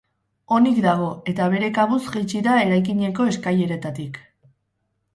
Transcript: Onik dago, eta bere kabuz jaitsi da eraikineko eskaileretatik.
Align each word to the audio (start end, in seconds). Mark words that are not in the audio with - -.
Onik 0.55 0.79
dago, 0.85 1.09
eta 1.33 1.51
bere 1.55 1.69
kabuz 1.77 2.01
jaitsi 2.07 2.43
da 2.49 2.57
eraikineko 2.65 3.31
eskaileretatik. 3.37 4.23